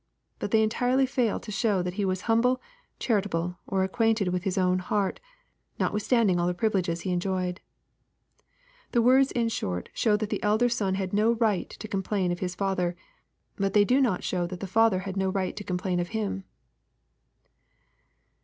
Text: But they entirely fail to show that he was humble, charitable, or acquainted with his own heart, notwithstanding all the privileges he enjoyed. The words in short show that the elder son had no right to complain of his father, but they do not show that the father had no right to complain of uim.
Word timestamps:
But 0.39 0.49
they 0.49 0.63
entirely 0.63 1.05
fail 1.05 1.39
to 1.39 1.51
show 1.51 1.83
that 1.83 1.93
he 1.93 2.05
was 2.05 2.21
humble, 2.21 2.59
charitable, 2.97 3.59
or 3.67 3.83
acquainted 3.83 4.29
with 4.29 4.45
his 4.45 4.57
own 4.57 4.79
heart, 4.79 5.19
notwithstanding 5.79 6.39
all 6.39 6.47
the 6.47 6.55
privileges 6.55 7.01
he 7.01 7.11
enjoyed. 7.11 7.61
The 8.93 9.01
words 9.03 9.31
in 9.31 9.47
short 9.49 9.89
show 9.93 10.17
that 10.17 10.31
the 10.31 10.41
elder 10.41 10.69
son 10.69 10.95
had 10.95 11.13
no 11.13 11.33
right 11.33 11.69
to 11.69 11.87
complain 11.87 12.31
of 12.31 12.39
his 12.39 12.55
father, 12.55 12.95
but 13.57 13.73
they 13.73 13.85
do 13.85 14.01
not 14.01 14.23
show 14.23 14.47
that 14.47 14.59
the 14.59 14.65
father 14.65 15.01
had 15.01 15.17
no 15.17 15.29
right 15.29 15.55
to 15.55 15.63
complain 15.63 15.99
of 15.99 16.09
uim. 16.09 16.45